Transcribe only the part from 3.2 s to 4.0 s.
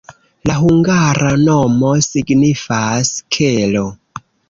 kelo.